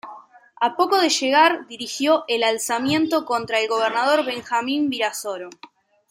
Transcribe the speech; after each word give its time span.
A 0.59 0.75
poco 0.77 0.97
de 0.99 1.09
llegar 1.09 1.67
dirigió 1.67 2.23
el 2.27 2.41
alzamiento 2.41 3.23
contra 3.23 3.59
el 3.59 3.69
gobernador 3.69 4.25
Benjamín 4.25 4.89
Virasoro. 4.89 5.51